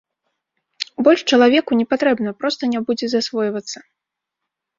[1.07, 3.77] Больш чалавеку не патрэбна, проста не будзе засвойвацца.